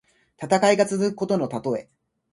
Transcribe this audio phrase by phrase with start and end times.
[0.43, 1.87] 戦いが続くことのたとえ。